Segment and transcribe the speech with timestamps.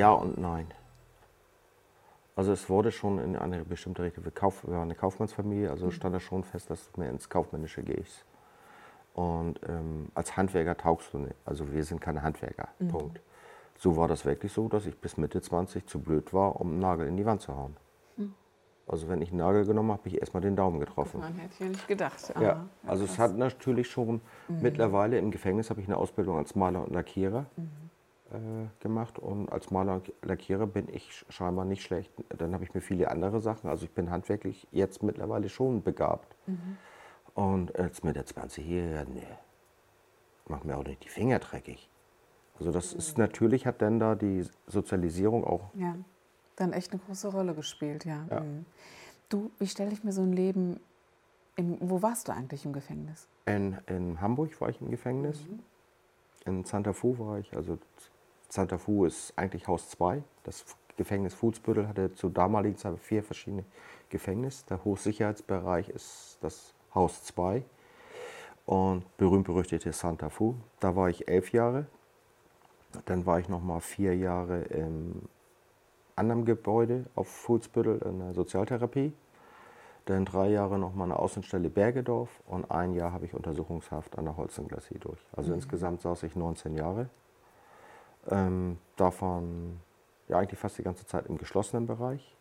[0.00, 0.66] Ja und nein.
[2.34, 5.90] Also es wurde schon in eine bestimmte Richtung, wir, Kauf, wir waren eine Kaufmannsfamilie, also
[5.90, 8.24] stand da schon fest, dass du mehr ins Kaufmännische gehst.
[9.12, 11.34] Und ähm, als Handwerker taugst du nicht.
[11.44, 13.20] Also wir sind keine Handwerker, Punkt.
[13.76, 16.78] So war das wirklich so, dass ich bis Mitte 20 zu blöd war, um einen
[16.78, 17.76] Nagel in die Wand zu hauen.
[18.86, 21.20] Also wenn ich einen Nagel genommen habe, habe ich erstmal den Daumen getroffen.
[21.20, 22.32] Man hätte ja nicht gedacht.
[22.40, 23.30] Ja, Aha, also es krass.
[23.30, 27.60] hat natürlich schon, mittlerweile im Gefängnis habe ich eine Ausbildung als Maler und Lackierer äh,
[28.80, 32.12] gemacht und als Maler und Lackierer bin ich scheinbar nicht schlecht.
[32.28, 36.36] Dann habe ich mir viele andere Sachen, also ich bin handwerklich jetzt mittlerweile schon begabt.
[37.34, 39.22] Und jetzt mit der 20 hier, nee,
[40.48, 41.88] macht mir auch nicht die Finger dreckig.
[42.58, 45.94] Also das ist natürlich, hat dann da die Sozialisierung auch Ja,
[46.56, 48.26] dann echt eine große Rolle gespielt, ja.
[48.30, 48.40] Ja.
[48.40, 48.66] Mhm.
[49.30, 50.80] Du, wie stelle ich mir so ein Leben,
[51.56, 53.28] im, wo warst du eigentlich im Gefängnis?
[53.46, 55.40] In, in Hamburg war ich im Gefängnis.
[56.44, 57.54] In Santa Fu war ich.
[57.56, 57.78] Also
[58.50, 60.24] Santa Fu ist eigentlich Haus 2.
[60.42, 60.64] Das
[60.96, 63.64] Gefängnis Fußbüttel hatte zur damaligen Zeit vier verschiedene
[64.08, 64.66] Gefängnisse.
[64.68, 67.62] Der Hochsicherheitsbereich ist das Haus 2.
[68.66, 70.56] Und berühmt-berüchtigte Santa Fu.
[70.80, 71.86] Da war ich elf Jahre.
[73.04, 75.28] Dann war ich noch mal vier Jahre im
[76.16, 79.12] anderen Gebäude auf Fußbüttel in der Sozialtherapie.
[80.06, 84.24] Dann drei Jahre noch mal eine Außenstelle Bergedorf und ein Jahr habe ich Untersuchungshaft an
[84.24, 85.20] der Holzenglassie durch.
[85.32, 87.08] Also insgesamt saß ich 19 Jahre.
[88.30, 89.80] Ähm, davon
[90.28, 92.36] ja eigentlich fast die ganze Zeit im geschlossenen Bereich,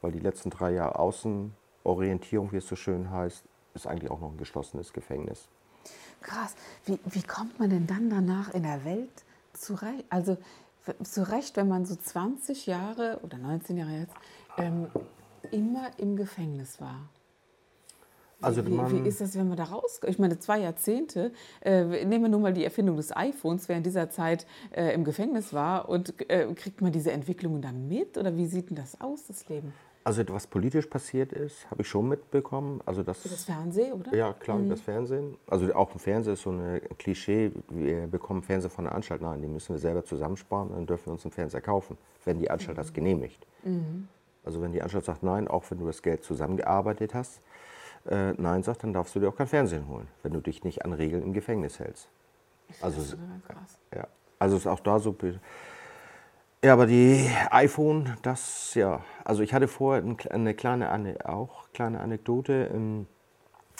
[0.00, 4.32] weil die letzten drei Jahre Außenorientierung, wie es so schön heißt, ist eigentlich auch noch
[4.32, 5.48] ein geschlossenes Gefängnis.
[6.20, 6.54] Krass.
[6.84, 10.04] Wie, wie kommt man denn dann danach in der Welt zurecht?
[10.10, 10.36] Also
[11.02, 14.14] zurecht, wenn man so 20 Jahre oder 19 Jahre jetzt
[14.58, 14.88] ähm,
[15.50, 17.08] immer im Gefängnis war.
[18.40, 20.12] Also wie, wie ist das, wenn man da rauskommt?
[20.12, 23.82] Ich meine, zwei Jahrzehnte, äh, nehmen wir nur mal die Erfindung des iPhones, wer in
[23.82, 28.36] dieser Zeit äh, im Gefängnis war und äh, kriegt man diese Entwicklungen dann mit oder
[28.36, 29.72] wie sieht denn das aus, das Leben?
[30.02, 32.80] also was politisch passiert ist, habe ich schon mitbekommen.
[32.86, 34.14] Also das, Das Fernsehen, oder?
[34.14, 35.36] Ja, klar, das Fernsehen.
[35.46, 39.20] Also auch im Fernsehen ist so ein Klischee, wir bekommen Fernseher von der Anstalt.
[39.20, 42.50] Nein, die müssen wir selber zusammensparen, dann dürfen wir uns einen Fernseher kaufen, wenn die
[42.50, 43.46] Anstalt das genehmigt.
[44.44, 47.40] Also wenn die Anstalt sagt, nein, auch wenn du das Geld zusammengearbeitet hast,
[48.06, 50.84] äh, nein sagt, dann darfst du dir auch kein Fernsehen holen, wenn du dich nicht
[50.84, 52.08] an Regeln im Gefängnis hältst.
[52.80, 53.78] Also, Ja, krass.
[53.94, 54.06] ja.
[54.38, 55.16] also ist auch da so.
[56.62, 59.02] Ja, aber die iPhone, das ja.
[59.24, 60.90] Also ich hatte vorher ein, eine kleine,
[61.26, 62.70] auch kleine Anekdote.
[62.72, 63.06] ähm,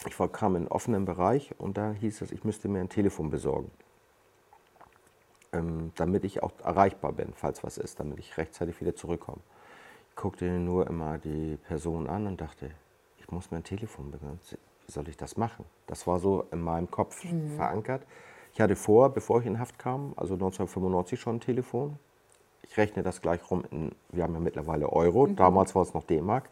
[0.07, 2.89] Ich war, kam in einen offenen Bereich und da hieß es, ich müsste mir ein
[2.89, 3.71] Telefon besorgen.
[5.53, 9.41] Ähm, damit ich auch erreichbar bin, falls was ist, damit ich rechtzeitig wieder zurückkomme.
[10.11, 12.71] Ich guckte nur immer die Person an und dachte,
[13.31, 14.13] ich muss mir ein Telefon.
[14.13, 15.65] Wie soll ich das machen?
[15.87, 17.25] Das war so in meinem Kopf
[17.55, 18.03] verankert.
[18.53, 21.97] Ich hatte vor, bevor ich in Haft kam, also 1995 schon ein Telefon.
[22.65, 26.03] Ich rechne das gleich rum in, wir haben ja mittlerweile Euro, damals war es noch
[26.03, 26.51] D-Mark.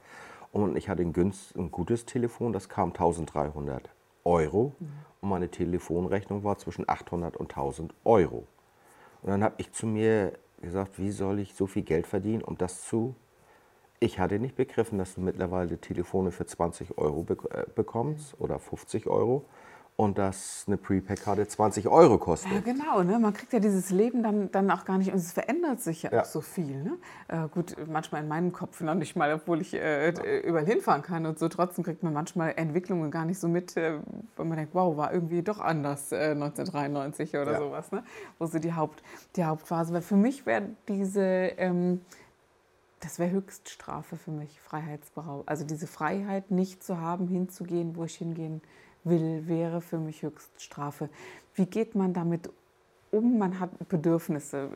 [0.52, 3.90] Und ich hatte ein, günst, ein gutes Telefon, das kam 1300
[4.24, 4.72] Euro.
[5.20, 8.46] Und meine Telefonrechnung war zwischen 800 und 1000 Euro.
[9.22, 12.56] Und dann habe ich zu mir gesagt, wie soll ich so viel Geld verdienen, um
[12.56, 13.16] das zu.
[14.00, 18.58] Ich hatte nicht begriffen, dass du mittlerweile Telefone für 20 Euro bek äh, bekommst oder
[18.58, 19.44] 50 Euro
[19.96, 22.52] und dass eine Prepaid-Karte 20 Euro kostet.
[22.52, 23.02] Ja, genau.
[23.02, 23.18] Ne?
[23.18, 26.12] Man kriegt ja dieses Leben dann, dann auch gar nicht, und es verändert sich ja,
[26.12, 26.20] Ja.
[26.20, 26.84] auch so viel.
[26.84, 26.92] Ne?
[27.26, 30.10] Äh, gut, manchmal in meinem Kopf noch nicht mal, obwohl ich äh,
[30.46, 31.48] überall hinfahren kann und so.
[31.48, 33.98] Trotzdem kriegt man manchmal Entwicklungen gar nicht so mit, äh,
[34.36, 37.58] wenn man denkt, wow, war irgendwie doch anders äh, 1993 oder Ja.
[37.58, 37.90] sowas.
[37.90, 38.04] Ne?
[38.38, 39.02] Wo so die, Haupt,
[39.34, 40.02] die Hauptphase war.
[40.02, 42.02] Für mich wäre diese, ähm,
[43.00, 45.46] das wäre Höchststrafe für mich, Freiheitsberaubung.
[45.46, 48.60] Also diese Freiheit nicht zu haben, hinzugehen, wo ich hingehen
[49.04, 51.08] will, wäre für mich Höchststrafe.
[51.54, 52.50] Wie geht man damit
[53.10, 53.38] um?
[53.38, 54.68] Man hat Bedürfnisse,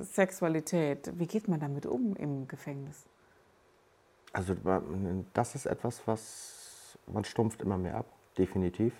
[0.00, 1.12] Sexualität.
[1.18, 3.04] Wie geht man damit um im Gefängnis?
[4.32, 4.54] Also
[5.32, 8.06] das ist etwas, was man stumpft immer mehr ab,
[8.36, 8.92] definitiv.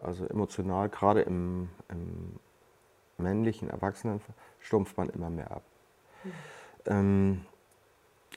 [0.00, 2.38] Also emotional, gerade im, im
[3.18, 4.20] männlichen Erwachsenen
[4.60, 5.62] stumpft man immer mehr ab.
[6.86, 7.44] Ähm,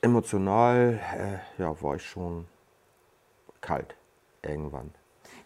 [0.02, 2.46] emotional äh, ja, war ich schon
[3.62, 3.96] kalt
[4.42, 4.92] irgendwann.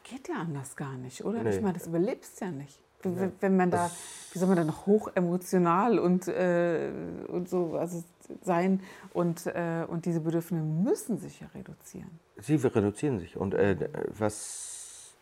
[0.04, 1.44] Geht ja anders gar nicht, oder?
[1.44, 1.56] Nee.
[1.56, 2.80] Ich meine, das überlebst ja nicht.
[3.04, 3.90] w- wenn man da,
[4.32, 6.92] wie soll man da noch hoch emotional und, äh,
[7.28, 8.04] und so also
[8.42, 8.82] sein
[9.14, 12.20] und, äh, und diese Bedürfnisse müssen sich ja reduzieren.
[12.38, 13.36] Sie reduzieren sich.
[13.38, 15.14] Und äh, was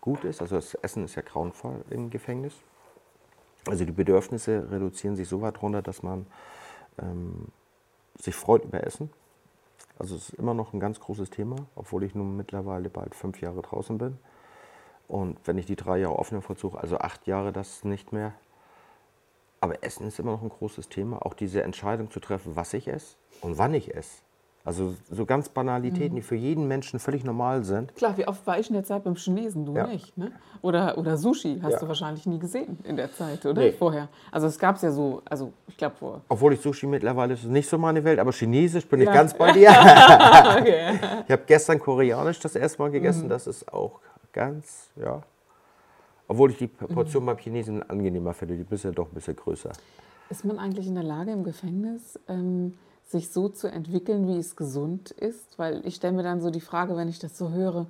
[0.00, 2.54] gut ist, also das Essen ist ja grauenvoll im Gefängnis.
[3.68, 6.26] Also die Bedürfnisse reduzieren sich so weit runter, dass man
[7.00, 7.48] ähm,
[8.18, 9.10] sich freut über Essen.
[9.98, 13.40] Also es ist immer noch ein ganz großes Thema, obwohl ich nun mittlerweile bald fünf
[13.40, 14.18] Jahre draußen bin.
[15.06, 18.32] Und wenn ich die drei Jahre offenen Vollzug, also acht Jahre das nicht mehr.
[19.60, 21.24] Aber Essen ist immer noch ein großes Thema.
[21.24, 24.22] Auch diese Entscheidung zu treffen, was ich esse und wann ich esse.
[24.64, 27.96] Also so ganz Banalitäten, die für jeden Menschen völlig normal sind.
[27.96, 29.66] Klar, wie oft war ich in der Zeit beim Chinesen?
[29.66, 29.88] Du Ja.
[29.88, 30.30] nicht, ne?
[30.60, 31.78] Oder, oder Sushi hast Ja.
[31.80, 33.60] du wahrscheinlich nie gesehen in der Zeit, oder?
[33.60, 33.72] Nee.
[33.72, 34.08] Vorher.
[34.30, 36.20] Also es gab es ja so, also ich glaube vor.
[36.28, 39.12] Obwohl ich Sushi mittlerweile ist nicht so meine Welt, aber Chinesisch bin ich Ja.
[39.12, 39.70] ganz bei dir.
[39.70, 40.98] Okay.
[41.26, 43.98] Ich habe gestern Koreanisch das erste Mal gegessen, das ist auch
[44.32, 45.22] ganz, ja.
[46.28, 49.70] Obwohl ich die Portion beim Chinesen angenehmer finde, die ist ja doch ein bisschen größer.
[50.30, 52.74] Ist man eigentlich in der Lage im Gefängnis, ähm,
[53.12, 55.58] sich so zu entwickeln, wie es gesund ist?
[55.58, 57.86] Weil ich stelle mir dann so die Frage, wenn ich das so höre,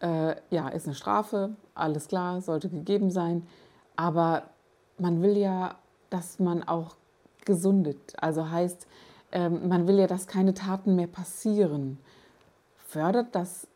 [0.00, 3.46] äh, ja, ist eine Strafe, alles klar, sollte gegeben sein,
[3.96, 4.44] aber
[4.98, 5.76] man will ja,
[6.10, 6.96] dass man auch
[7.44, 8.14] gesundet.
[8.20, 8.86] Also heißt,
[9.32, 11.98] ähm, man will ja, dass keine Taten mehr passieren.
[12.76, 13.66] Fördert das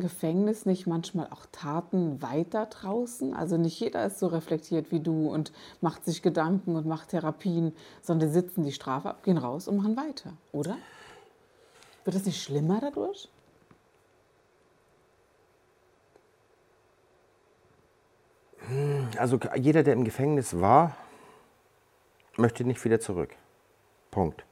[0.00, 3.34] Gefängnis nicht manchmal auch Taten weiter draußen?
[3.34, 7.74] Also nicht jeder ist so reflektiert wie du und macht sich Gedanken und macht Therapien,
[8.02, 10.76] sondern sitzen die Strafe ab, gehen raus und machen weiter, oder?
[12.04, 13.28] Wird es nicht schlimmer dadurch?
[19.18, 20.96] Also jeder, der im Gefängnis war,
[22.36, 23.34] möchte nicht wieder zurück.
[24.10, 24.44] Punkt.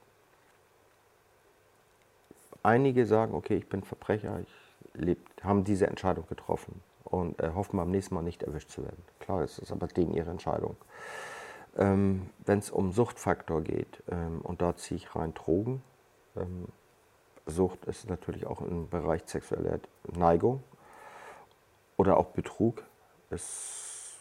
[2.63, 4.68] Einige sagen, okay, ich bin Verbrecher, ich
[4.99, 9.03] leb, haben diese Entscheidung getroffen und äh, hoffen beim nächsten Mal nicht erwischt zu werden.
[9.21, 10.77] Klar, das ist aber denen ihre Entscheidung.
[11.77, 15.83] Ähm, Wenn es um Suchtfaktor geht, ähm, und da ziehe ich rein Drogen,
[16.37, 16.67] ähm,
[17.47, 19.79] Sucht ist natürlich auch im Bereich sexueller
[20.15, 20.63] Neigung
[21.97, 22.83] oder auch Betrug.
[23.31, 24.17] Ist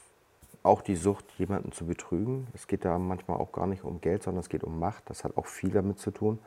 [0.63, 2.47] auch die Sucht, jemanden zu betrügen.
[2.53, 5.09] Es geht da manchmal auch gar nicht um Geld, sondern es geht um Macht.
[5.09, 6.39] Das hat auch viel damit zu tun.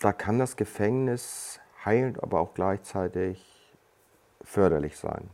[0.00, 3.74] Da kann das Gefängnis heilend, aber auch gleichzeitig
[4.42, 5.28] förderlich sein.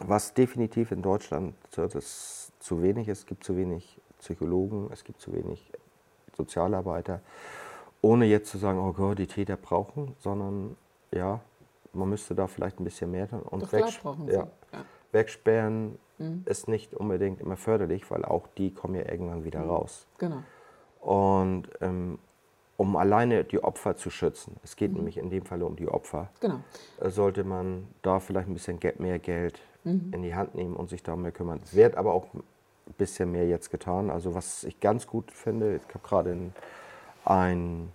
[0.00, 5.20] Was definitiv in Deutschland das zu wenig ist, es gibt zu wenig Psychologen, es gibt
[5.20, 5.72] zu wenig
[6.36, 7.20] Sozialarbeiter,
[8.02, 10.76] ohne jetzt zu sagen, oh Gott, die Täter brauchen, sondern
[11.10, 11.40] ja,
[11.92, 13.42] man müsste da vielleicht ein bisschen mehr tun.
[13.42, 14.84] Und wegsp- ja, Ja.
[15.12, 16.42] wegsperren Mhm.
[16.46, 20.06] ist nicht unbedingt immer förderlich, weil auch die kommen ja irgendwann wieder raus.
[20.18, 20.42] Genau.
[21.00, 22.18] Und ähm,
[22.80, 26.30] um alleine die Opfer zu schützen, es geht nämlich in dem Fall um die Opfer,
[26.40, 26.60] Genau.
[26.98, 30.10] äh, sollte man da vielleicht ein bisschen mehr Geld Mhm.
[30.14, 31.60] in die Hand nehmen und sich darum mehr kümmern.
[31.62, 32.42] Es wird aber auch ein
[32.96, 34.08] bisschen mehr jetzt getan.
[34.08, 36.52] Also was ich ganz gut finde, ich habe gerade in,
[37.26, 37.92] ein,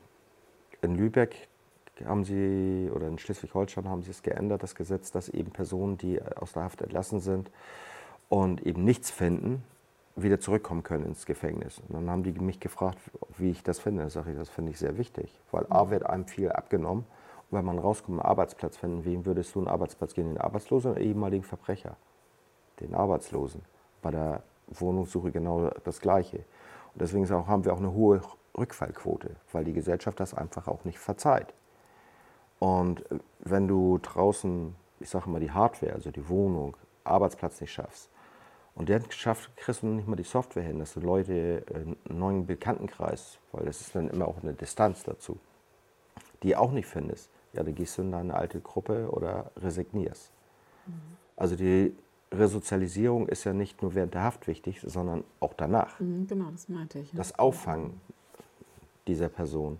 [0.83, 1.47] in Lübeck
[2.05, 6.21] haben sie, oder in Schleswig-Holstein haben sie es geändert, das Gesetz, dass eben Personen, die
[6.21, 7.49] aus der Haft entlassen sind
[8.29, 9.63] und eben nichts finden,
[10.15, 11.79] wieder zurückkommen können ins Gefängnis.
[11.79, 12.97] Und dann haben die mich gefragt,
[13.37, 14.03] wie ich das finde.
[14.03, 17.05] Da sage ich, das finde ich sehr wichtig, weil A wird einem viel abgenommen.
[17.49, 20.29] Und wenn man rauskommt, einen Arbeitsplatz finden, wem würdest du einen Arbeitsplatz geben?
[20.29, 21.97] Den Arbeitslosen oder ehemaligen Verbrecher?
[22.79, 23.61] Den Arbeitslosen.
[24.01, 26.37] Bei der Wohnungssuche genau das Gleiche.
[26.37, 28.21] Und deswegen auch, haben wir auch eine hohe
[28.57, 31.53] Rückfallquote, weil die Gesellschaft das einfach auch nicht verzeiht.
[32.59, 33.03] Und
[33.39, 38.09] wenn du draußen, ich sage immer die Hardware, also die Wohnung, Arbeitsplatz nicht schaffst,
[38.75, 41.97] und der schafft, kriegst du nicht mal die Software hin, dass du Leute, äh, einen
[42.07, 45.39] neuen Bekanntenkreis, weil das ist dann immer auch eine Distanz dazu,
[46.43, 50.31] die auch nicht findest, ja, dann gehst du in deine alte Gruppe oder resignierst.
[51.37, 51.95] Also die
[52.31, 55.99] Resozialisierung ist ja nicht nur während der Haft wichtig, sondern auch danach.
[55.99, 57.11] Mhm, genau, das meinte ich.
[57.11, 57.17] ja.
[57.17, 57.99] Das Auffangen
[59.07, 59.79] dieser Person.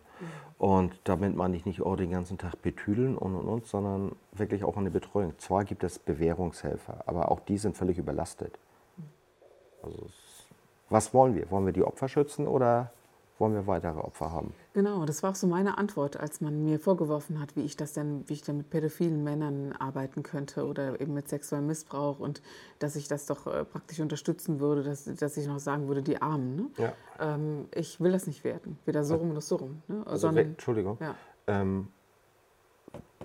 [0.58, 4.64] Und damit meine ich nicht oh, den ganzen Tag betüdeln und und und, sondern wirklich
[4.64, 5.34] auch eine Betreuung.
[5.38, 8.58] Zwar gibt es Bewährungshelfer, aber auch die sind völlig überlastet.
[10.89, 11.50] Was wollen wir?
[11.51, 12.92] Wollen wir die Opfer schützen oder
[13.38, 14.54] wollen wir weitere Opfer haben?
[14.74, 17.94] Genau, das war auch so meine Antwort, als man mir vorgeworfen hat, wie ich das
[17.94, 22.42] denn, wie ich denn mit pädophilen Männern arbeiten könnte oder eben mit sexuellem Missbrauch und
[22.80, 26.22] dass ich das doch äh, praktisch unterstützen würde, dass, dass ich noch sagen würde, die
[26.22, 26.56] Armen.
[26.56, 26.70] Ne?
[26.77, 26.94] Ja.
[27.20, 29.82] Ähm, ich will das nicht werden, weder so rum noch so rum.
[29.88, 30.04] Ne?
[30.06, 30.98] Also, Sondern, Entschuldigung.
[31.01, 31.15] ja,
[31.48, 31.89] Ähm,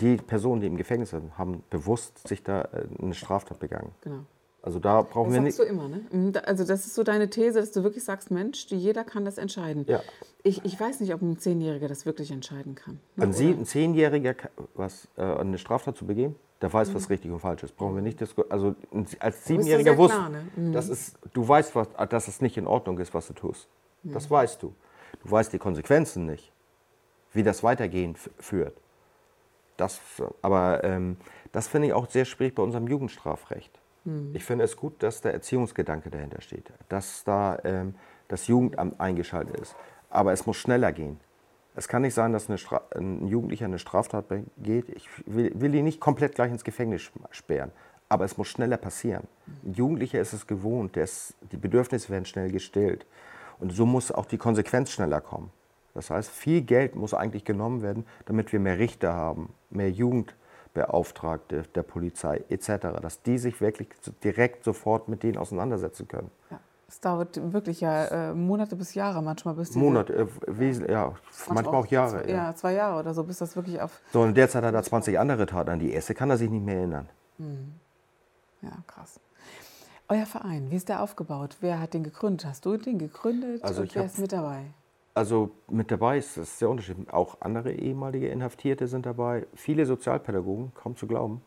[0.00, 3.92] die Personen, die im Gefängnis sind, haben bewusst sich da äh, eine Straftat begangen.
[4.00, 4.24] genau.
[4.62, 5.70] Also da brauchen Das wir sagst nicht.
[5.70, 6.00] du immer, ne?
[6.10, 9.38] Mhm, Also das ist so deine These, dass du wirklich sagst, Mensch, jeder kann das
[9.38, 9.86] entscheiden.
[9.88, 10.00] Ja.
[10.42, 13.00] Ich, ich weiß nicht, ob ein Zehnjähriger das wirklich entscheiden kann.
[13.18, 14.34] An Sie, ein Zehnjähriger,
[14.74, 16.34] was, äh, eine Straftat zu begehen?
[16.60, 17.74] Der weiß, was richtig und falsch ist.
[17.74, 18.52] Brauchen wir nicht diskutieren.
[18.52, 18.74] Also
[19.18, 20.46] als Siebenjähriger wusste, klar, ne?
[20.56, 20.72] Mhm.
[20.74, 23.66] das ist, du weißt, was, dass es nicht in Ordnung ist, was du tust.
[24.02, 24.74] Das weißt du.
[25.22, 26.52] Du weißt die Konsequenzen nicht,
[27.32, 28.76] wie das Weitergehen führt.
[29.78, 30.00] Das,
[30.42, 31.16] aber ähm,
[31.52, 33.79] das finde ich auch sehr schwierig bei unserem Jugendstrafrecht.
[34.32, 37.94] Ich finde es gut, dass der Erziehungsgedanke dahinter steht, dass da ähm,
[38.28, 39.76] das Jugendamt eingeschaltet ist.
[40.08, 41.20] Aber es muss schneller gehen.
[41.76, 44.88] Es kann nicht sein, dass ein Jugendlicher eine Straftat begeht.
[44.88, 47.70] Ich will, will ihn nicht komplett gleich ins Gefängnis sperren,
[48.08, 49.28] aber es muss schneller passieren.
[49.64, 53.06] Ein Jugendlicher ist es gewohnt, ist, die Bedürfnisse werden schnell gestillt.
[53.60, 55.50] Und so muss auch die Konsequenz schneller kommen.
[55.94, 59.90] Das heißt, viel Geld muss eigentlich genommen werden, damit wir mehr Richter haben, mehr
[60.74, 63.88] Jugendbeauftragte der Polizei etc., dass die sich wirklich
[64.22, 66.30] direkt sofort mit denen auseinandersetzen können.
[66.50, 66.60] Ja.
[66.88, 71.14] Es dauert wirklich ja äh, Monate bis Jahre manchmal, bis Monate, äh, wesen, ja,
[71.48, 72.28] manchmal auch Jahre.
[72.28, 72.36] Ja.
[72.36, 72.54] Ja.
[72.56, 74.00] zwei Jahre oder so, bis das wirklich auf.
[74.12, 75.70] So, und derzeit hat er 20 andere Taten.
[75.70, 77.08] An die erste kann er sich nicht mehr erinnern.
[78.60, 79.20] Ja, krass.
[80.08, 81.58] Euer Verein, wie ist der aufgebaut?
[81.60, 82.44] Wer hat den gegründet?
[82.44, 83.62] Hast du den gegründet?
[83.62, 84.64] Also und wer ist mit dabei?
[85.14, 87.12] Also mit dabei ist das sehr unterschiedlich.
[87.12, 89.46] Auch andere ehemalige Inhaftierte sind dabei.
[89.54, 91.42] Viele Sozialpädagogen, kaum zu glauben.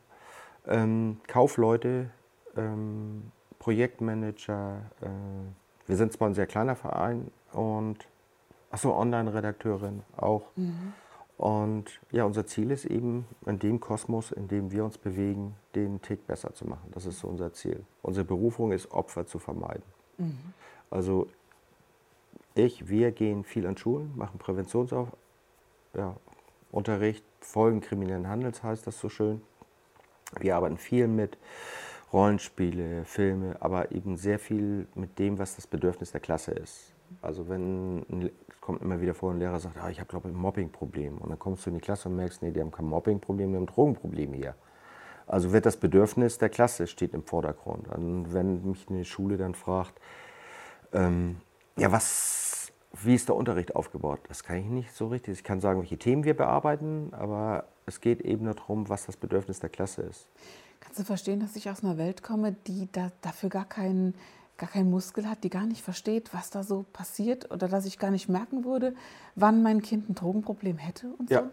[0.67, 2.09] Ähm, Kaufleute,
[2.57, 4.81] ähm, Projektmanager.
[5.01, 5.07] Äh,
[5.87, 8.07] wir sind zwar ein sehr kleiner Verein und
[8.71, 10.43] achso, Online-Redakteurin auch.
[11.37, 16.01] Und ja, unser Ziel ist eben, in dem Kosmos, in dem wir uns bewegen, den
[16.01, 16.89] Tick besser zu machen.
[16.93, 17.83] Das ist so unser Ziel.
[18.01, 19.83] Unsere Berufung ist, Opfer zu vermeiden.
[20.89, 21.27] Also
[22.55, 25.15] ich, wir gehen viel an Schulen, machen Präventionsunterricht,
[25.93, 26.15] ja,
[27.39, 29.41] Folgen kriminellen Handels heißt das so schön.
[30.39, 31.37] Wir arbeiten viel mit
[32.11, 36.93] Rollenspiele, Filme, aber eben sehr viel mit dem, was das Bedürfnis der Klasse ist.
[37.21, 40.35] Also wenn, es kommt immer wieder vor, ein Lehrer sagt, ah, ich habe glaube ich
[40.35, 41.17] ein Mobbingproblem.
[41.17, 43.55] Und dann kommst du in die Klasse und merkst, nee, die haben kein Mobbingproblem, die
[43.55, 44.55] haben ein Drogenproblem hier.
[45.25, 47.87] Also wird das Bedürfnis der Klasse steht im Vordergrund.
[47.87, 49.99] Und wenn mich eine Schule dann fragt,
[50.91, 51.37] ähm,
[51.77, 54.19] ja, was, wie ist der Unterricht aufgebaut?
[54.27, 55.39] Das kann ich nicht so richtig.
[55.39, 59.59] Ich kann sagen, welche Themen wir bearbeiten, aber es geht eben darum, was das Bedürfnis
[59.59, 60.27] der Klasse ist.
[60.79, 64.13] Kannst du verstehen, dass ich aus einer Welt komme, die da, dafür gar keinen,
[64.57, 67.97] gar keinen Muskel hat, die gar nicht versteht, was da so passiert oder dass ich
[67.99, 68.93] gar nicht merken würde,
[69.35, 71.41] wann mein Kind ein Drogenproblem hätte und Ja.
[71.43, 71.49] so?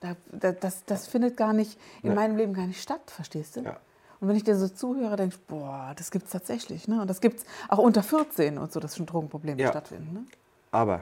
[0.00, 2.14] Da, da, das, das findet gar nicht in Nee.
[2.16, 3.60] meinem Leben gar nicht statt, verstehst du?
[3.60, 3.78] Ja.
[4.22, 6.86] Und wenn ich dir so zuhöre, denke ich, boah, das gibt es tatsächlich.
[6.86, 7.00] Ne?
[7.00, 9.70] Und das gibt es auch unter 14 und so, dass schon Drogenprobleme Ja.
[9.70, 10.12] stattfinden.
[10.14, 10.24] Ne?
[10.70, 11.00] Aber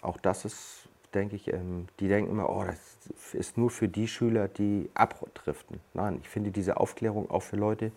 [0.00, 4.08] auch das ist, denke ich, ähm, die denken immer, oh, das ist nur für die
[4.08, 5.80] Schüler, die abdriften.
[5.92, 7.92] Nein, ich finde diese Aufklärung auch für Leute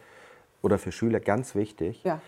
[0.62, 2.20] oder für Schüler ganz wichtig, Ja.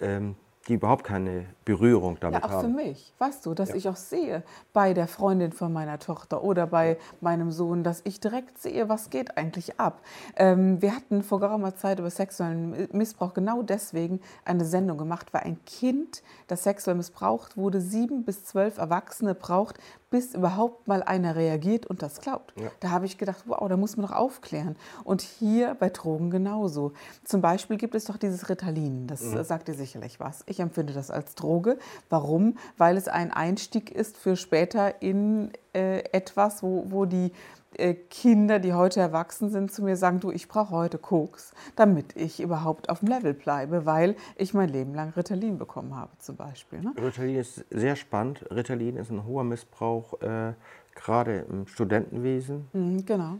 [0.00, 0.34] ähm,
[0.68, 2.74] die überhaupt keine Berührung damit Ja, auch für haben.
[2.76, 3.74] mich, weißt du, dass Ja.
[3.74, 4.42] ich auch sehe
[4.72, 9.10] bei der Freundin von meiner Tochter oder bei meinem Sohn, dass ich direkt sehe, was
[9.10, 10.00] geht eigentlich ab.
[10.36, 15.42] Ähm, wir hatten vor geraumer Zeit über sexuellen Missbrauch genau deswegen eine Sendung gemacht, weil
[15.42, 19.78] ein Kind, das sexuell missbraucht wurde, sieben bis zwölf Erwachsene braucht,
[20.12, 22.54] bis überhaupt mal einer reagiert und das glaubt.
[22.60, 22.70] Ja.
[22.78, 24.76] Da habe ich gedacht, wow, da muss man doch aufklären.
[25.02, 26.92] Und hier bei Drogen genauso.
[27.24, 29.42] Zum Beispiel gibt es doch dieses Ritalin, das Mhm.
[29.42, 30.44] sagt dir sicherlich was.
[30.46, 31.78] Ich empfinde das als Droge.
[32.10, 32.56] Warum?
[32.78, 37.32] Weil es ein Einstieg ist für später in äh, etwas, wo, wo die
[38.10, 42.40] Kinder, die heute erwachsen sind, zu mir sagen, du, ich brauche heute Koks, damit ich
[42.40, 46.80] überhaupt auf dem Level bleibe, weil ich mein Leben lang Ritalin bekommen habe zum Beispiel.
[46.80, 46.92] Ne?
[47.00, 48.44] Ritalin ist sehr spannend.
[48.50, 50.52] Ritalin ist ein hoher Missbrauch, äh,
[50.94, 53.34] gerade im Studentenwesen, Mhm, genau.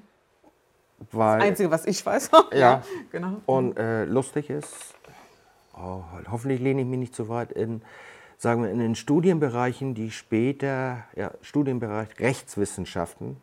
[1.11, 2.31] weil Einzige, was ich weiß.
[2.55, 2.83] Ja.
[3.11, 3.37] genau.
[3.47, 4.95] Und äh, lustig ist,
[5.77, 7.83] oh, hoffentlich lehne ich mich nicht zu weit in,
[8.39, 13.37] sagen wir, in den Studienbereichen, die später, ja, Studienbereich Rechtswissenschaften,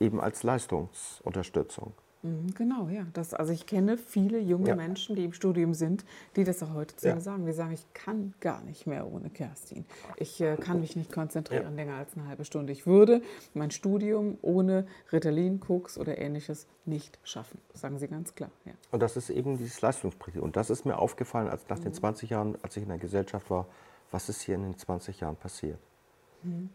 [0.00, 1.92] eben als Leistungsunterstützung.
[2.22, 3.06] Mhm, Genau, ja.
[3.12, 4.74] Das, also ich kenne viele junge Ja.
[4.74, 7.14] Menschen, die im Studium sind, die das auch heute zu Ja.
[7.14, 7.46] mir sagen.
[7.46, 9.84] Die sagen, ich kann gar nicht mehr ohne Kerstin.
[10.16, 12.72] Ich äh, kann mich nicht konzentrieren länger als eine halbe Stunde.
[12.72, 13.22] Ich würde
[13.54, 17.60] mein Studium ohne Ritalin, Koks oder ähnliches nicht schaffen.
[17.70, 18.50] Das sagen sie ganz klar.
[18.64, 18.72] Ja.
[18.90, 20.42] Und das ist eben dieses Leistungsprinzip.
[20.42, 23.48] Und das ist mir aufgefallen, als nach den 20 Jahren, als ich in der Gesellschaft
[23.48, 23.66] war,
[24.10, 25.78] was ist hier in den 20 Jahren passiert.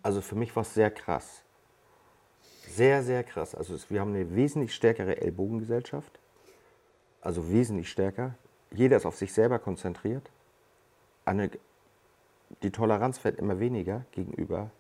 [0.04, 1.43] Also für mich war es sehr krass.
[2.68, 3.56] Sehr, sehr krass.
[3.56, 6.20] Also wir haben eine wesentlich stärkere Ellbogengesellschaft.
[7.22, 8.36] Also wesentlich stärker.
[8.72, 10.30] Jeder ist auf sich selber konzentriert.
[11.26, 11.50] Eine,
[12.64, 14.72] die Toleranz wird immer weniger gegenüber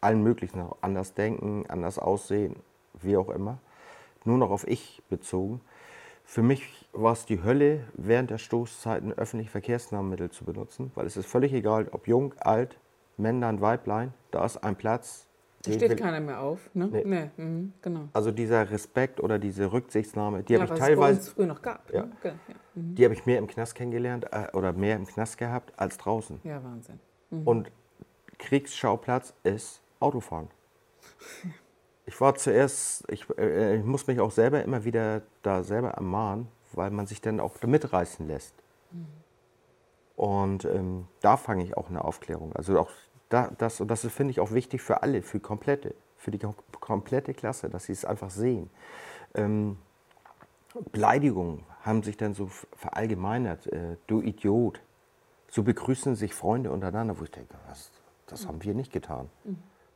[0.00, 2.56] allen möglichen, anders denken, anders aussehen,
[3.02, 3.58] wie auch immer.
[4.24, 5.60] Nur noch auf ich bezogen.
[6.24, 11.16] Für mich war es die Hölle, während der Stoßzeiten öffentliche Verkehrsnahmenmittel zu benutzen, weil es
[11.16, 12.78] ist völlig egal, ob jung, alt,
[13.16, 15.26] Männlein, Weiblein, da ist ein Platz,
[15.64, 16.88] Da steht will- keiner mehr auf, ne?
[16.88, 17.02] Nee.
[17.04, 18.08] Nee, mhm, genau.
[18.12, 21.90] Also dieser Respekt oder diese Rücksichtnahme, die habe ich was es teilweise, früher noch gab.
[21.92, 22.02] Ja.
[22.02, 22.12] Ne?
[22.22, 22.54] Ge- Ja.
[22.74, 22.94] Mhm.
[22.94, 26.40] die habe ich mehr im Knast kennengelernt äh, oder mehr im Knast gehabt als draußen.
[26.44, 27.00] ja, Wahnsinn.
[27.44, 27.70] Und
[28.38, 30.48] Kriegsschauplatz ist Autofahren.
[32.06, 36.48] Ich war zuerst, ich, äh, ich muss mich auch selber immer wieder da selber ermahnen,
[36.74, 38.54] weil man sich dann auch da mitreißen lässt.
[40.16, 42.54] Und ähm, da fange ich auch eine Aufklärung.
[42.54, 42.90] Also auch
[43.28, 46.54] da, das, und das finde ich auch wichtig für alle, für komplette, für die kom-
[46.80, 48.70] komplette Klasse, dass sie es einfach sehen.
[49.34, 49.78] Ähm,
[50.92, 53.66] Beleidigungen haben sich dann so verallgemeinert.
[53.68, 54.80] Äh, du Idiot.
[55.48, 57.90] So begrüßen sich Freunde untereinander, wo ich denke, was,
[58.26, 59.28] das haben wir nicht getan.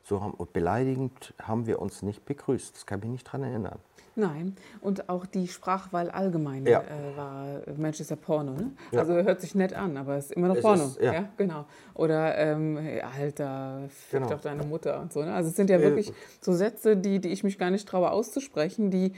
[0.08, 2.74] So haben, und beleidigend haben wir uns nicht begrüßt.
[2.74, 3.78] Das kann ich mich nicht daran erinnern.
[4.16, 6.80] Nein, und auch die Sprachwahl allgemein Ja.
[6.80, 7.46] äh, war,
[7.76, 8.72] Mensch, ist ja Porno, ne?
[8.90, 9.00] Ja.
[9.00, 10.84] Also hört sich nett an, aber es ist immer noch Es Porno.
[10.86, 11.28] ist- ja.
[11.36, 11.66] genau.
[11.94, 12.78] Oder, ähm,
[13.16, 14.30] Alter, fick Genau.
[14.30, 15.22] doch deine Mutter und so.
[15.22, 15.32] Ne?
[15.32, 18.10] Also es sind ja Äh, wirklich so Sätze, die, die ich mich gar nicht traue
[18.10, 19.12] auszusprechen, die,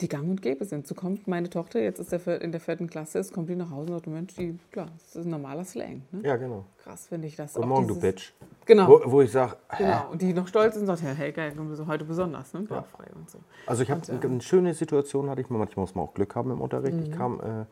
[0.00, 0.86] die gang und gäbe sind.
[0.86, 3.56] So kommt meine Tochter, jetzt ist der vier- in der vierten Klasse, ist, kommt die
[3.56, 6.02] nach Hause und sagt, Mensch, die, klar, das ist ein normaler Slang.
[6.12, 6.22] Ne?
[6.24, 6.64] Ja, genau.
[6.82, 7.54] Krass finde ich das.
[7.54, 8.32] Guten Morgen, du dieses- Bitch.
[8.66, 8.88] Genau.
[8.88, 11.86] Wo, wo ich sage, Genau, und die noch stolz sind und sagt, hey, geil, du
[11.86, 12.60] heute besonders, ne?
[12.60, 13.38] Bauchfrei und so.
[13.66, 16.14] Also ich habe Und, äh, eine schöne Situation, hatte ich mal, manchmal muss man auch
[16.14, 16.96] Glück haben im Unterricht.
[16.96, 17.02] Mhm.
[17.04, 17.64] Ich kam äh,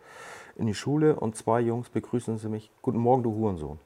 [0.60, 3.78] in die Schule und zwei Jungs begrüßen sie mich, guten Morgen, du Hurensohn.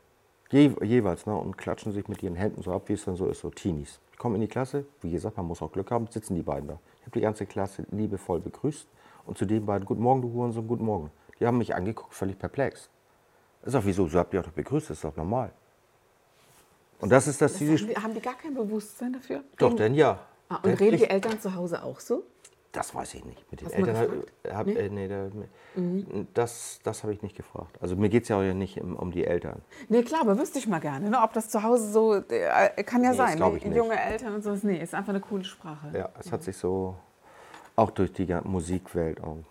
[0.52, 3.26] Je, jeweils, ne, und klatschen sich mit ihren Händen so ab, wie es dann so
[3.26, 4.00] ist, so Teenies.
[4.12, 6.68] Ich komme in die Klasse, wie gesagt, man muss auch Glück haben, sitzen die beiden
[6.68, 6.78] da.
[7.00, 8.87] Ich habe die ganze Klasse liebevoll begrüßt
[9.25, 11.11] und zu den beiden, guten Morgen, du Hurensohn, guten Morgen.
[11.40, 12.90] Die haben mich angeguckt, völlig perplex.
[13.64, 15.52] Ich sag, wieso, so habt ihr auch doch begrüßt, das ist doch normal.
[17.00, 19.42] Und das ist das, Das haben, die, haben die gar kein Bewusstsein dafür?
[19.56, 20.21] doch, denn ja.
[20.50, 22.25] Ah, und reden die Eltern zu Hause auch so?
[22.72, 23.50] Das weiß ich nicht.
[23.50, 24.72] Mit den Hast Eltern hab, Nee?
[24.72, 25.28] äh, nee, da,
[26.32, 27.76] das, das habe ich nicht gefragt.
[27.82, 29.60] Also mir geht es ja auch nicht um, um die Eltern.
[29.90, 31.20] Nee, klar, aber wüsste ich mal gerne, ne?
[31.22, 33.76] ob das zu Hause so, äh, kann ja Nee, sein, ne?
[33.76, 35.90] junge Eltern und so, nee, ist einfach eine coole Sprache.
[35.92, 36.96] Ja, es hat sich so
[37.76, 39.44] auch durch die Musikwelt und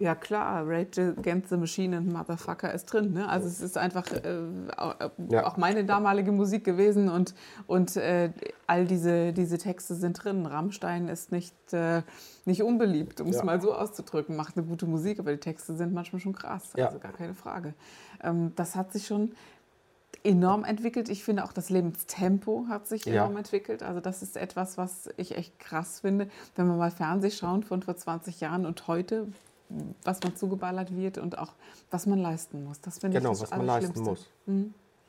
[0.00, 3.12] Ja, klar, Rage Against the Machine und Motherfucker ist drin.
[3.12, 3.28] Ne?
[3.28, 4.38] Also es ist einfach äh,
[4.78, 4.94] auch,
[5.28, 5.46] Ja.
[5.46, 7.34] auch meine damalige Musik gewesen und,
[7.66, 8.32] und äh,
[8.66, 10.46] all diese, diese Texte sind drin.
[10.46, 12.00] Rammstein ist nicht, äh,
[12.46, 13.44] nicht unbeliebt, um es Ja.
[13.44, 14.36] mal so auszudrücken.
[14.36, 16.72] Macht eine gute Musik, aber die Texte sind manchmal schon krass.
[16.76, 16.86] Ja.
[16.86, 17.74] Also gar keine Frage.
[18.24, 19.32] Ähm, das hat sich schon
[20.24, 21.10] enorm entwickelt.
[21.10, 23.16] Ich finde auch das Lebenstempo hat sich Ja.
[23.24, 23.82] enorm entwickelt.
[23.82, 27.82] Also das ist etwas, was ich echt krass finde, wenn man mal Fernseh schaut von
[27.82, 29.28] vor 20 Jahren und heute,
[30.04, 31.52] was man zugeballert wird und auch
[31.90, 32.80] was man leisten muss.
[32.80, 34.28] Das finde genau, ich das was man leisten muss.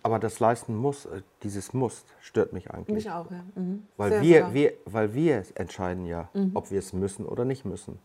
[0.03, 3.05] Aber das leisten muss, äh, dieses Muss, stört mich eigentlich.
[3.05, 3.43] Mich auch, ja.
[3.55, 3.83] Mhm.
[3.97, 6.51] Weil Sehr wir, wir, weil wir entscheiden ja, Mhm.
[6.55, 7.99] ob wir es müssen oder nicht müssen.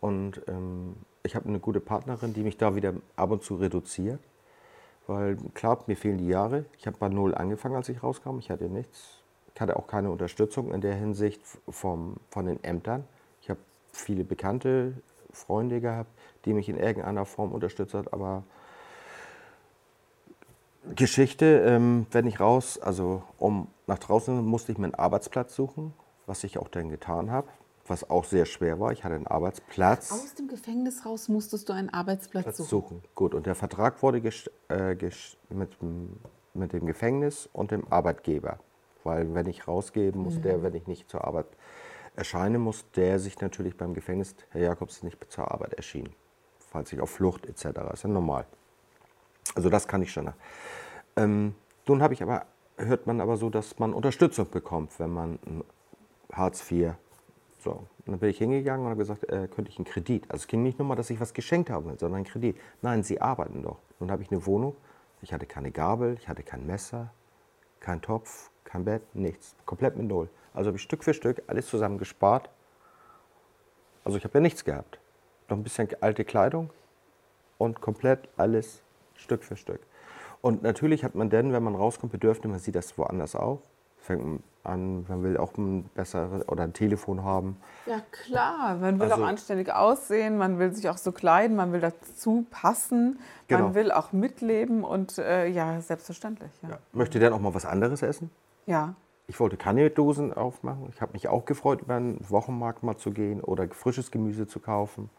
[0.00, 4.20] Und ähm, ich habe eine gute Partnerin, die mich da wieder ab und zu reduziert.
[5.06, 6.64] Weil klar, mir fehlen die Jahre.
[6.78, 8.38] Ich habe bei Null angefangen, als ich rauskam.
[8.38, 9.20] Ich hatte nichts.
[9.54, 13.04] Ich hatte auch keine Unterstützung in der Hinsicht vom, von den Ämtern.
[13.40, 13.60] Ich habe
[13.92, 14.94] viele bekannte
[15.36, 16.10] Freunde gehabt,
[16.44, 18.12] die mich in irgendeiner Form unterstützt hat.
[18.12, 18.42] Aber
[20.94, 25.92] Geschichte, ähm, wenn ich raus, also um nach draußen musste ich mir einen Arbeitsplatz suchen,
[26.26, 27.48] was ich auch dann getan habe,
[27.86, 28.92] was auch sehr schwer war.
[28.92, 32.68] Ich hatte einen Arbeitsplatz Aus dem Gefängnis raus musstest du einen Arbeitsplatz Platz suchen.
[32.68, 33.02] suchen.
[33.14, 34.18] Gut, und der Vertrag wurde
[34.68, 34.96] äh,
[35.50, 36.18] mit, dem-
[36.54, 38.58] mit dem Gefängnis und dem Arbeitgeber.
[39.04, 41.46] Weil wenn ich rausgehe, muss der, wenn ich nicht zur Arbeit
[42.16, 46.14] erscheine, muss der sich natürlich beim Gefängnis, Herr Jakobs, nicht zur Arbeit erschienen.
[46.58, 47.66] Falls ich auf Flucht etc.
[47.92, 48.46] Ist ja normal.
[49.54, 50.32] Also das kann ich schon.
[51.16, 51.54] Ähm,
[51.86, 55.38] nun habe ich aber, hört man aber so, dass man Unterstützung bekommt, wenn man
[56.32, 56.94] Hartz IV.
[57.58, 60.24] So, und dann bin ich hingegangen und habe gesagt, äh, könnte ich einen Kredit.
[60.30, 62.56] Also es ging nicht nur mal, dass ich was geschenkt habe, sondern einen Kredit.
[62.82, 63.78] Nein, Sie arbeiten doch.
[63.98, 64.76] Nun habe ich eine Wohnung.
[65.22, 67.10] Ich hatte keine Gabel, ich hatte kein Messer,
[67.80, 69.56] kein Topf, kein Bett, nichts.
[69.64, 70.28] Komplett mit Null.
[70.56, 72.50] Also habe ich Stück für Stück alles zusammen gespart.
[74.04, 74.98] Also ich habe ja nichts gehabt.
[75.48, 76.70] Noch ein bisschen alte Kleidung
[77.58, 78.82] und komplett alles
[79.14, 79.80] Stück für Stück.
[80.40, 83.60] Und natürlich hat man dann, wenn man rauskommt, Bedürfnisse, man sieht das woanders auch.
[83.98, 87.56] Fängt an, man will auch ein besseres oder ein Telefon haben.
[87.86, 91.72] Ja klar, man will Also- auch anständig aussehen, man will sich auch so kleiden, man
[91.72, 93.64] will dazu passen, Genau.
[93.64, 96.50] man will auch mitleben und äh, ja, selbstverständlich.
[96.62, 96.70] Ja.
[96.70, 96.78] Ja.
[96.92, 98.30] Möchte dann auch mal was anderes essen.
[99.28, 100.88] Ich wollte keine Dosen aufmachen.
[100.90, 104.60] Ich habe mich auch gefreut, über einen Wochenmarkt mal zu gehen oder frisches Gemüse zu
[104.60, 105.10] kaufen.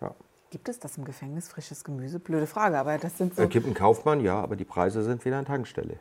[0.00, 0.14] Ja.
[0.50, 2.18] Gibt es das im Gefängnis, frisches Gemüse?
[2.18, 3.42] Blöde Frage, aber das sind so.
[3.42, 5.98] Es gibt einen Kaufmann, ja, aber die Preise sind wieder an Tankstelle.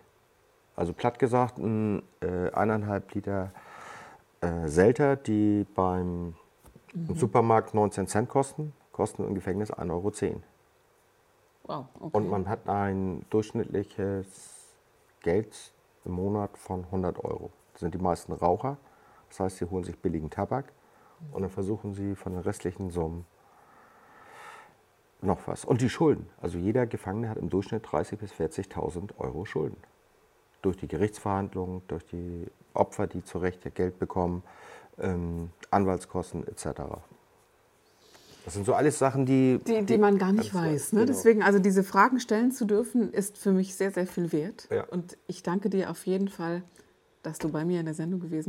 [0.75, 3.51] Also platt gesagt, ein äh, eineinhalb Liter
[4.41, 6.35] äh, Selter, die beim
[6.93, 10.41] im Supermarkt 19 Cent kosten, kosten im Gefängnis 1,10 Euro.
[11.63, 12.17] Wow, okay.
[12.17, 14.25] Und man hat ein durchschnittliches
[15.21, 15.55] Geld
[16.09, 17.51] im Monat von 100 Euro.
[17.75, 18.77] sind die meisten Raucher.
[19.29, 20.73] Das heißt, sie holen sich billigen Tabak
[21.31, 23.25] und dann versuchen sie von den restlichen Summen
[25.21, 25.65] noch was.
[25.65, 26.29] Und die Schulden.
[26.41, 29.77] Also jeder Gefangene hat im Durchschnitt 30.000 bis 40.000 Euro Schulden.
[30.61, 34.43] Durch die Gerichtsverhandlungen, durch die Opfer, die zu Recht Geld bekommen,
[34.97, 36.81] ähm, Anwaltskosten etc.
[38.49, 39.59] Das sind so alles Sachen, die.
[39.67, 40.93] Die, die man gar nicht weiß.
[40.93, 41.01] Ne?
[41.01, 41.11] Genau.
[41.11, 44.67] Deswegen, also diese Fragen stellen zu dürfen, ist für mich sehr, sehr viel wert.
[44.71, 44.85] Ja.
[44.85, 46.63] Und ich danke dir auf jeden Fall,
[47.21, 48.48] dass du bei mir in der Sendung gewesen bist.